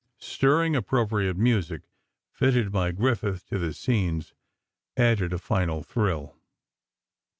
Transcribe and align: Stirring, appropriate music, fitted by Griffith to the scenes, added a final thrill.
Stirring, 0.17 0.75
appropriate 0.75 1.37
music, 1.37 1.83
fitted 2.31 2.71
by 2.71 2.91
Griffith 2.91 3.45
to 3.49 3.59
the 3.59 3.71
scenes, 3.71 4.33
added 4.97 5.31
a 5.31 5.37
final 5.37 5.83
thrill. 5.83 6.35